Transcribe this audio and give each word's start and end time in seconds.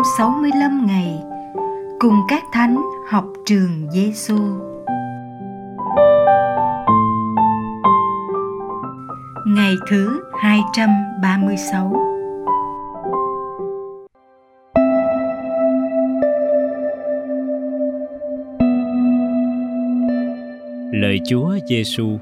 365 0.00 0.86
ngày 0.86 1.22
cùng 1.98 2.14
các 2.28 2.42
thánh 2.52 2.82
học 3.08 3.24
trường 3.46 3.90
Giêsu. 3.90 4.38
Ngày 9.46 9.74
thứ 9.88 10.20
236 10.42 11.92
Lời 20.92 21.20
Chúa 21.24 21.54
Giêsu 21.66 22.18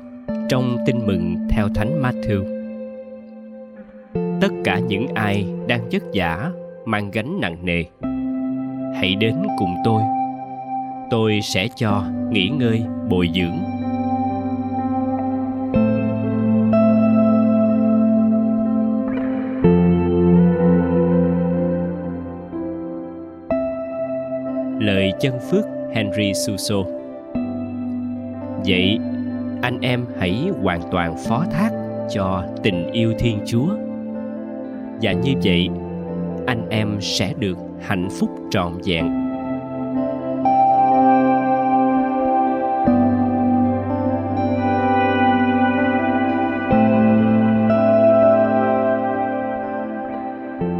trong 0.48 0.76
Tin 0.86 1.06
mừng 1.06 1.36
theo 1.50 1.68
Thánh 1.74 2.02
Matthew. 2.02 2.44
Tất 4.40 4.50
cả 4.64 4.78
những 4.78 5.06
ai 5.14 5.46
đang 5.68 5.88
vất 5.92 6.02
vả 6.14 6.50
mang 6.88 7.10
gánh 7.10 7.40
nặng 7.40 7.56
nề. 7.64 7.84
Hãy 8.94 9.14
đến 9.14 9.34
cùng 9.58 9.74
tôi. 9.84 10.02
Tôi 11.10 11.40
sẽ 11.42 11.68
cho 11.76 12.04
nghỉ 12.30 12.48
ngơi, 12.48 12.82
bồi 13.10 13.30
dưỡng. 13.34 13.58
Lời 24.80 25.12
chân 25.20 25.38
phước 25.50 25.64
henry 25.94 26.32
suso. 26.34 26.76
Vậy, 28.66 28.98
anh 29.62 29.78
em 29.80 30.06
hãy 30.18 30.50
hoàn 30.62 30.80
toàn 30.90 31.16
phó 31.28 31.44
thác 31.50 31.70
cho 32.10 32.44
tình 32.62 32.90
yêu 32.92 33.12
thiên 33.18 33.38
chúa. 33.46 33.68
Và 35.02 35.12
như 35.12 35.32
vậy 35.44 35.68
anh 36.48 36.68
em 36.70 37.00
sẽ 37.00 37.32
được 37.38 37.58
hạnh 37.80 38.08
phúc 38.20 38.30
trọn 38.50 38.72
vẹn 38.84 39.08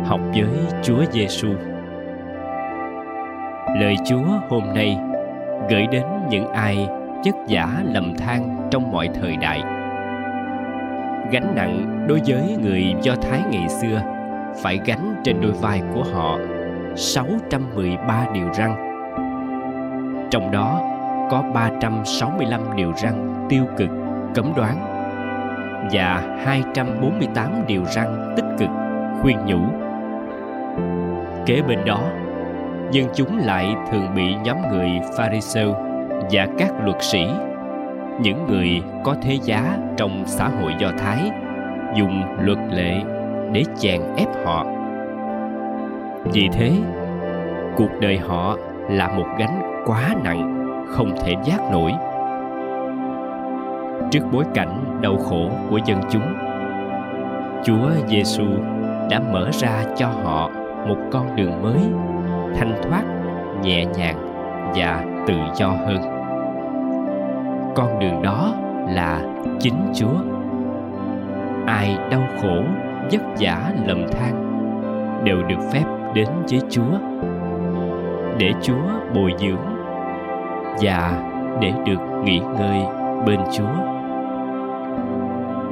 học 0.07 0.21
với 0.33 0.47
Chúa 0.83 1.05
Giêsu. 1.13 1.49
Lời 3.81 3.97
Chúa 4.07 4.25
hôm 4.49 4.63
nay 4.75 4.99
gửi 5.71 5.87
đến 5.93 6.05
những 6.31 6.53
ai 6.53 6.87
chất 7.25 7.35
giả 7.49 7.83
lầm 7.85 8.17
than 8.17 8.69
trong 8.71 8.93
mọi 8.93 9.09
thời 9.21 9.37
đại. 9.37 9.61
Gánh 11.33 11.53
nặng 11.57 12.07
đối 12.09 12.21
với 12.27 12.57
người 12.63 12.95
Do 13.03 13.15
Thái 13.23 13.43
ngày 13.51 13.69
xưa 13.69 14.18
phải 14.63 14.81
gánh 14.87 15.15
trên 15.25 15.41
đôi 15.41 15.53
vai 15.53 15.83
của 15.95 16.05
họ 16.13 16.39
613 16.97 18.27
điều 18.35 18.53
răng. 18.53 18.85
Trong 20.31 20.51
đó 20.51 20.81
có 21.31 21.43
365 21.55 22.61
điều 22.77 22.93
răng 23.03 23.47
tiêu 23.49 23.65
cực, 23.77 23.89
cấm 24.35 24.53
đoán 24.57 24.77
và 25.93 26.37
248 26.45 27.53
điều 27.67 27.85
răng 27.85 28.35
tích 28.37 28.45
cực, 28.59 28.69
khuyên 29.23 29.37
nhủ. 29.47 29.61
Kế 31.47 31.63
bên 31.69 31.85
đó, 31.85 32.01
dân 32.91 33.07
chúng 33.15 33.39
lại 33.39 33.75
thường 33.91 34.15
bị 34.17 34.35
nhóm 34.45 34.57
người 34.71 34.89
Pharisêu 35.17 35.75
và 36.31 36.47
các 36.59 36.73
luật 36.85 37.03
sĩ, 37.03 37.27
những 38.21 38.47
người 38.49 38.83
có 39.05 39.17
thế 39.23 39.39
giá 39.43 39.79
trong 39.97 40.23
xã 40.27 40.49
hội 40.49 40.73
Do 40.79 40.93
Thái, 40.99 41.31
dùng 41.97 42.23
luật 42.41 42.59
lệ 42.71 43.03
để 43.53 43.65
chèn 43.77 44.01
ép 44.17 44.29
họ. 44.45 44.65
Vì 46.33 46.49
thế, 46.53 46.73
cuộc 47.77 47.91
đời 48.01 48.19
họ 48.19 48.57
là 48.91 49.09
một 49.09 49.27
gánh 49.39 49.83
quá 49.87 50.15
nặng, 50.25 50.55
không 50.89 51.11
thể 51.17 51.35
giác 51.45 51.61
nổi. 51.73 51.93
Trước 54.11 54.21
bối 54.33 54.45
cảnh 54.55 55.01
đau 55.01 55.17
khổ 55.17 55.51
của 55.71 55.79
dân 55.85 56.01
chúng, 56.11 56.35
chúa 57.65 57.91
giêsu 58.09 58.45
đã 59.11 59.21
mở 59.33 59.51
ra 59.53 59.85
cho 59.97 60.07
họ 60.07 60.51
một 60.89 60.97
con 61.11 61.37
đường 61.37 61.63
mới, 61.63 61.81
thanh 62.57 62.73
thoát, 62.83 63.03
nhẹ 63.63 63.85
nhàng 63.85 64.17
và 64.75 65.05
tự 65.27 65.35
do 65.55 65.69
hơn. 65.69 66.01
Con 67.75 67.99
đường 67.99 68.23
đó 68.23 68.53
là 68.89 69.21
chính 69.61 69.93
chúa. 69.95 70.17
Ai 71.67 71.99
đau 72.11 72.21
khổ 72.43 72.63
vất 73.13 73.23
vả 73.41 73.73
lầm 73.87 74.07
than, 74.13 74.35
đều 75.25 75.43
được 75.43 75.71
phép 75.73 75.85
đến 76.15 76.29
với 76.51 76.61
Chúa 76.71 76.99
để 78.39 78.53
Chúa 78.63 79.15
bồi 79.15 79.33
dưỡng 79.39 79.79
và 80.81 81.13
để 81.61 81.73
được 81.87 82.01
nghỉ 82.25 82.39
ngơi 82.39 82.81
bên 83.27 83.41
Chúa. 83.53 83.89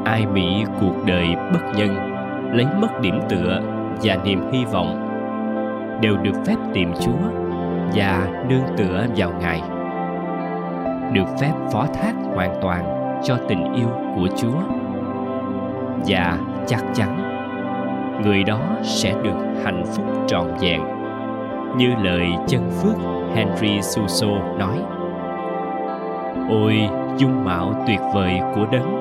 Ai 0.04 0.26
bị 0.34 0.64
cuộc 0.80 0.94
đời 1.06 1.26
bất 1.52 1.60
nhân, 1.76 1.96
lấy 2.52 2.66
mất 2.80 3.00
điểm 3.00 3.20
tựa 3.28 3.60
và 4.02 4.16
niềm 4.24 4.50
hy 4.52 4.64
vọng, 4.64 5.08
đều 6.00 6.16
được 6.16 6.44
phép 6.46 6.56
tìm 6.72 6.92
Chúa 7.00 7.28
và 7.94 8.28
nương 8.48 8.76
tựa 8.76 9.06
vào 9.16 9.30
Ngài. 9.40 9.62
Được 11.12 11.26
phép 11.40 11.52
phó 11.72 11.86
thác 11.94 12.12
hoàn 12.34 12.50
toàn 12.62 12.84
cho 13.24 13.36
tình 13.48 13.74
yêu 13.74 13.88
của 14.16 14.28
Chúa. 14.36 14.60
Và 16.06 16.38
chắc 16.66 16.80
chắn 16.94 17.25
người 18.22 18.44
đó 18.44 18.60
sẽ 18.82 19.14
được 19.22 19.36
hạnh 19.64 19.84
phúc 19.86 20.04
trọn 20.26 20.46
vẹn. 20.60 20.80
Như 21.76 21.88
lời 22.02 22.26
chân 22.46 22.70
phước 22.70 22.96
henry 23.34 23.82
suso 23.82 24.26
nói, 24.58 24.78
ôi, 26.50 26.88
dung 27.16 27.44
mạo 27.44 27.84
tuyệt 27.86 28.00
vời 28.14 28.40
của 28.54 28.66
đấng 28.72 28.96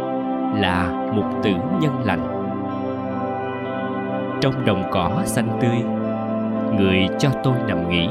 là 0.61 0.87
một 1.13 1.23
tử 1.43 1.51
nhân 1.81 1.93
lành. 2.05 2.31
Trong 4.41 4.65
đồng 4.65 4.83
cỏ 4.91 5.11
xanh 5.23 5.47
tươi, 5.61 5.83
người 6.77 7.07
cho 7.19 7.29
tôi 7.43 7.53
nằm 7.67 7.89
nghỉ. 7.89 8.09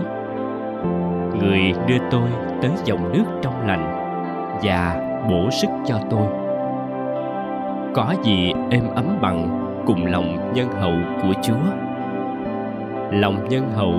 Người 1.40 1.72
đưa 1.86 1.98
tôi 2.10 2.28
tới 2.62 2.70
dòng 2.84 3.12
nước 3.12 3.24
trong 3.42 3.66
lành 3.66 4.00
và 4.62 4.96
bổ 5.30 5.50
sức 5.50 5.68
cho 5.84 5.98
tôi. 6.10 6.26
Có 7.94 8.14
gì 8.22 8.52
êm 8.70 8.82
ấm 8.94 9.04
bằng 9.20 9.60
cùng 9.86 10.06
lòng 10.06 10.52
nhân 10.54 10.68
hậu 10.80 10.94
của 11.22 11.32
Chúa. 11.42 11.64
Lòng 13.10 13.48
nhân 13.48 13.70
hậu 13.74 13.94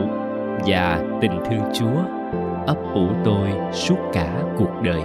và 0.65 0.99
tình 1.21 1.39
thương 1.45 1.63
Chúa 1.73 2.25
ấp 2.67 2.77
ủ 2.93 3.07
tôi 3.23 3.49
suốt 3.71 3.95
cả 4.13 4.27
cuộc 4.57 4.81
đời. 4.83 5.01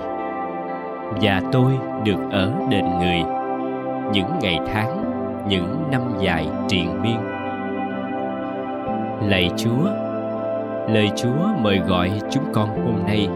Và 1.20 1.42
tôi 1.52 1.72
được 2.04 2.30
ở 2.30 2.52
đền 2.68 2.84
người 2.98 3.22
những 4.12 4.38
ngày 4.42 4.58
tháng, 4.72 5.04
những 5.48 5.88
năm 5.91 6.02
dài 6.20 6.46
triền 6.68 7.02
miên. 7.02 7.18
Lạy 9.28 9.50
Chúa, 9.56 9.91
lời 10.88 11.10
Chúa 11.16 11.47
mời 11.62 11.78
gọi 11.78 12.10
chúng 12.30 12.44
con 12.52 12.68
hôm 12.68 13.06
nay 13.06 13.28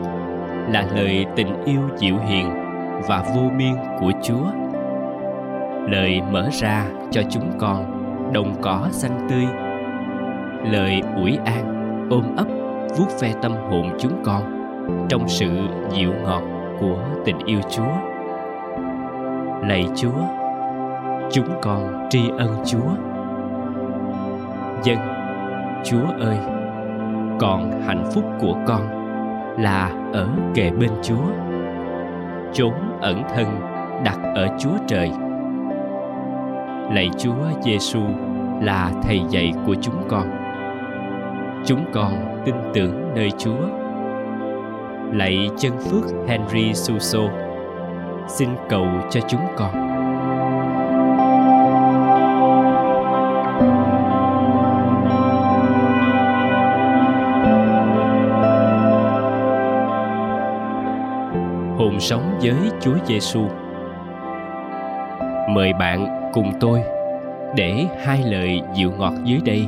là 0.73 0.87
lời 0.97 1.27
tình 1.37 1.65
yêu 1.65 1.81
dịu 1.97 2.17
hiền 2.29 2.51
và 3.09 3.25
vô 3.35 3.43
biên 3.59 3.75
của 4.01 4.11
Chúa 4.23 4.65
lời 5.89 6.21
mở 6.31 6.49
ra 6.53 6.85
cho 7.15 7.23
chúng 7.31 7.59
con 7.59 7.85
đồng 8.33 8.55
cỏ 8.63 8.89
xanh 8.91 9.27
tươi. 9.31 9.47
Lời 10.73 11.03
ủi 11.17 11.39
an 11.45 11.75
ôm 12.11 12.37
ấp 12.37 12.47
vuốt 12.97 13.07
ve 13.21 13.33
tâm 13.43 13.53
hồn 13.53 13.97
chúng 13.99 14.23
con 14.25 14.43
trong 15.09 15.29
sự 15.29 15.51
dịu 15.91 16.13
ngọt 16.25 16.43
của 16.81 16.99
tình 17.25 17.39
yêu 17.47 17.61
chúa. 17.71 17.93
Lạy 19.69 19.87
chúa, 19.97 20.21
chúng 21.31 21.49
con 21.63 22.07
tri 22.11 22.31
ân 22.39 22.57
chúa. 22.67 22.91
Dân, 24.85 24.99
chúa 25.85 26.07
ơi, 26.21 26.39
còn 27.41 27.83
hạnh 27.87 28.05
phúc 28.15 28.25
của 28.41 28.55
con 28.67 28.83
là 29.59 29.91
ở 30.13 30.29
kề 30.55 30.71
bên 30.71 30.91
chúa. 31.03 31.27
Chốn 32.53 32.73
ẩn 33.01 33.23
thân 33.35 33.47
đặt 34.05 34.19
ở 34.35 34.49
chúa 34.59 34.77
trời 34.87 35.11
lạy 36.95 37.11
Chúa 37.19 37.35
Giêsu 37.65 38.01
là 38.61 38.91
thầy 39.03 39.21
dạy 39.31 39.53
của 39.67 39.75
chúng 39.81 40.09
con. 40.09 40.31
Chúng 41.67 41.85
con 41.93 42.43
tin 42.45 42.55
tưởng 42.75 43.15
nơi 43.15 43.31
Chúa. 43.39 43.67
Lạy 45.13 45.49
chân 45.59 45.73
phước 45.79 46.05
Henry 46.29 46.75
Suso, 46.75 47.21
xin 48.29 48.49
cầu 48.69 48.87
cho 49.11 49.21
chúng 49.29 49.41
con. 49.57 49.73
Hồn 61.79 62.01
sống 62.01 62.39
với 62.43 62.55
Chúa 62.81 62.97
Giêsu. 63.07 63.41
Mời 65.49 65.73
bạn 65.73 66.24
cùng 66.35 66.53
tôi 66.61 66.83
để 67.57 67.87
hai 68.05 68.23
lời 68.23 68.61
dịu 68.75 68.93
ngọt 68.99 69.13
dưới 69.25 69.41
đây 69.45 69.67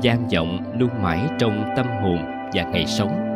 gian 0.00 0.28
vọng 0.34 0.58
luôn 0.78 0.90
mãi 1.02 1.20
trong 1.38 1.64
tâm 1.76 1.86
hồn 2.02 2.18
và 2.52 2.62
ngày 2.62 2.86
sống. 2.86 3.28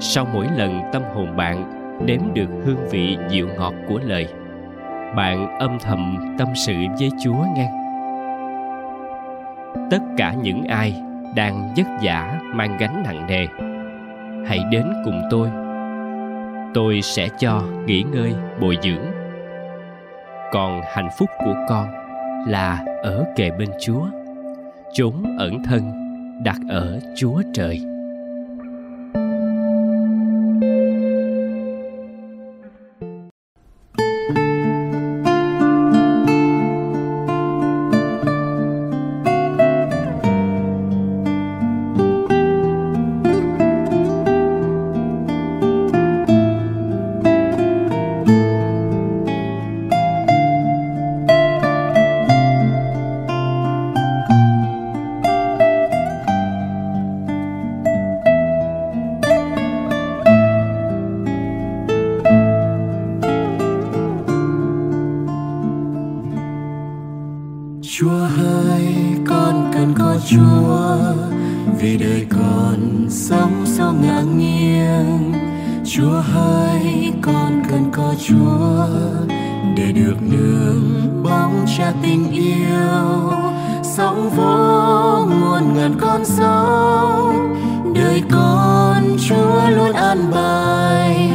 Sau 0.00 0.26
mỗi 0.32 0.46
lần 0.56 0.80
tâm 0.92 1.02
hồn 1.14 1.36
bạn 1.36 1.64
nếm 2.06 2.20
được 2.34 2.48
hương 2.64 2.88
vị 2.90 3.16
dịu 3.28 3.48
ngọt 3.58 3.74
của 3.88 4.00
lời, 4.04 4.26
bạn 5.16 5.58
âm 5.58 5.78
thầm 5.78 6.34
tâm 6.38 6.48
sự 6.54 6.74
với 6.98 7.10
chúa 7.24 7.44
ngang 7.56 7.82
tất 9.92 10.02
cả 10.16 10.34
những 10.42 10.64
ai 10.64 11.02
đang 11.34 11.74
vất 11.76 11.86
vả 12.02 12.40
mang 12.54 12.76
gánh 12.78 13.02
nặng 13.04 13.26
nề, 13.26 13.46
hãy 14.48 14.60
đến 14.70 14.84
cùng 15.04 15.22
tôi. 15.30 15.48
Tôi 16.74 17.02
sẽ 17.02 17.28
cho 17.38 17.62
nghỉ 17.86 18.04
ngơi 18.12 18.34
bồi 18.60 18.78
dưỡng 18.82 19.11
còn 20.52 20.80
hạnh 20.86 21.08
phúc 21.18 21.30
của 21.38 21.54
con 21.68 21.88
là 22.48 22.84
ở 23.02 23.24
kề 23.36 23.50
bên 23.50 23.68
chúa. 23.80 24.06
Chúng 24.94 25.36
ẩn 25.38 25.62
thân 25.64 25.92
đặt 26.44 26.58
ở 26.68 27.00
chúa 27.16 27.42
trời. 27.54 27.91
Chúa, 70.26 70.96
vì 71.78 71.98
đời 71.98 72.26
con 72.30 73.06
sống 73.08 73.64
sao 73.66 73.94
ngã 74.02 74.20
nghiêng. 74.20 75.32
Chúa 75.84 76.20
hỡi 76.20 77.12
con 77.22 77.62
cần 77.70 77.90
có 77.92 78.14
Chúa 78.28 78.86
để 79.76 79.92
được 79.92 80.16
nương 80.20 81.22
bóng 81.22 81.64
cha 81.78 81.92
tình 82.02 82.30
yêu. 82.32 83.32
Sống 83.82 84.30
vô 84.36 85.26
muôn 85.40 85.74
ngàn 85.74 85.94
con 86.00 86.24
sóng 86.24 87.54
đời 87.94 88.22
con 88.30 89.16
Chúa 89.28 89.70
luôn 89.76 89.92
an 89.92 90.30
bài. 90.30 91.30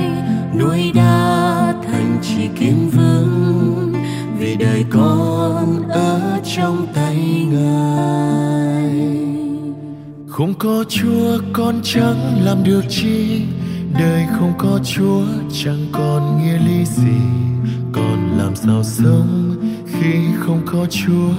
Núi 0.60 0.92
đá 0.96 1.74
thành 1.88 2.18
chỉ 2.22 2.48
kiên 2.60 2.90
vững, 2.90 3.94
vì 4.40 4.56
đời 4.56 4.86
con 4.90 5.90
ở 5.90 6.40
trong 6.56 6.88
tay 6.96 7.48
ngài 7.52 7.87
không 10.38 10.54
có 10.60 10.84
chúa, 10.90 11.40
con 11.54 11.82
chẳng 11.84 12.46
làm 12.46 12.64
được 12.64 12.82
chi. 12.90 13.42
Đời 14.00 14.26
không 14.40 14.54
có 14.58 14.80
chúa, 14.84 15.24
chẳng 15.64 15.86
còn 15.92 16.42
nghĩa 16.42 16.58
lý 16.58 16.86
gì. 16.86 17.20
Còn 17.92 18.38
làm 18.38 18.56
sao 18.56 18.84
sống 18.84 19.56
khi 19.86 20.14
không 20.40 20.62
có 20.66 20.86
chúa? 20.90 21.34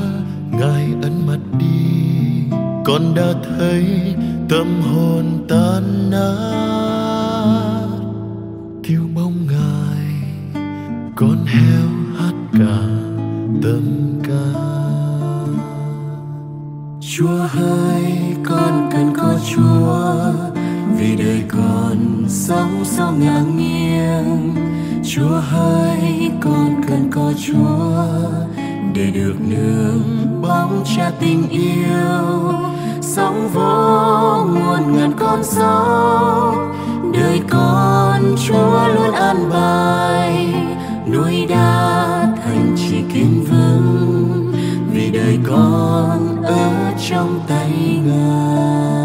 Ngài 0.50 0.88
ấn 1.02 1.26
mặt 1.26 1.38
đi. 1.58 2.56
Con 2.84 3.14
đã 3.14 3.32
thấy 3.44 4.14
tâm 4.48 4.80
hồn 4.82 5.46
tan 5.48 6.10
nát. 6.10 7.88
Thiếu 8.84 9.02
mong 9.14 9.46
ngài, 9.46 10.06
con 11.16 11.46
heo 11.46 11.88
hát 12.18 12.34
cả 12.52 12.78
tâm 13.62 14.20
ca. 14.22 14.68
Chúa 17.00 17.46
hỡi 17.48 17.97
sống 22.28 22.84
sao 22.84 23.12
ngang 23.12 23.56
nghiêng 23.56 24.54
chúa 25.04 25.40
hỡi 25.50 26.30
con 26.40 26.82
cần 26.88 27.10
có 27.12 27.32
chúa 27.46 28.04
để 28.94 29.10
được 29.10 29.34
nương 29.48 30.02
bóng 30.42 30.84
cha 30.96 31.10
tình 31.20 31.48
yêu. 31.48 32.52
Sóng 33.00 33.48
vô 33.54 34.44
muôn 34.44 34.96
ngàn 34.96 35.12
con 35.18 35.44
sóng 35.44 36.72
đời 37.14 37.40
con 37.50 38.36
chúa 38.46 38.88
luôn 38.94 39.12
an 39.12 39.50
bài. 39.50 40.54
Núi 41.12 41.46
đá 41.48 42.36
thành 42.44 42.76
chỉ 42.76 43.02
kiên 43.14 43.44
vững 43.50 44.52
vì 44.92 45.10
đời 45.10 45.38
con 45.48 46.42
ở 46.42 46.92
trong 47.10 47.40
tay 47.48 48.00
ngài. 48.06 48.97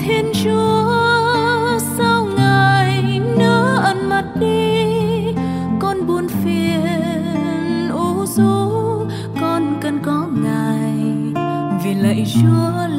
thiên 0.00 0.32
chúa, 0.44 1.78
sao 1.98 2.24
ngài 2.36 3.20
nỡ 3.38 3.80
ẩn 3.84 4.08
mặt 4.08 4.24
đi? 4.40 5.34
Con 5.80 6.06
buồn 6.06 6.28
phiền 6.28 7.90
u 7.92 8.26
du 8.26 8.70
con 9.40 9.78
cần 9.80 9.98
có 10.04 10.26
ngài. 10.42 10.94
Vì 11.84 11.94
lạy 11.94 12.24
chúa 12.34 12.89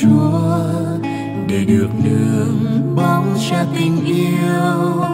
chúa, 0.00 0.58
để 1.48 1.64
được 1.64 1.88
nương 2.04 2.94
bóng 2.96 3.34
cha 3.50 3.64
tình 3.74 4.04
yêu. 4.04 5.04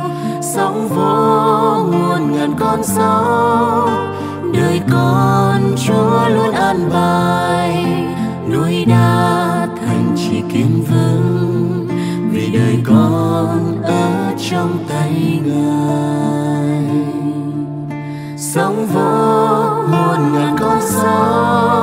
Sóng 0.54 0.88
vỗ 0.88 1.84
nguồn 1.90 2.32
ngàn 2.32 2.54
con 2.58 2.82
sóng 2.82 4.12
đời 4.54 4.80
con 4.92 5.74
chúa 5.86 6.28
luôn 6.28 6.52
an 6.52 6.90
bài. 6.92 7.84
Núi 8.52 8.84
đá 8.84 9.68
thành 9.80 10.14
chỉ 10.16 10.42
kiên 10.52 10.84
vững, 10.90 11.88
vì 12.32 12.50
đời 12.52 12.78
con 12.84 13.82
ở 13.82 14.34
trong 14.50 14.78
tay 14.88 15.40
ngài. 15.44 16.84
Sóng 18.36 18.86
vỗ 18.86 19.00
nguồn 19.90 20.32
ngàn 20.32 20.56
con 20.60 20.78
sóng 20.80 21.81